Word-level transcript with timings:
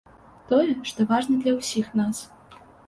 Тое, 0.51 0.71
што 0.93 1.07
важна 1.13 1.39
для 1.45 1.53
ўсіх 1.61 1.95
нас. 2.03 2.27